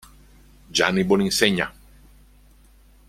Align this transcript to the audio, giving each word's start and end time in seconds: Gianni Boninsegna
Gianni 0.71 1.03
Boninsegna 1.05 1.69